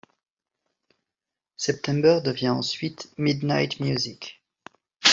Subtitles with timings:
[1.57, 4.41] September devient ensuite Midnight Music.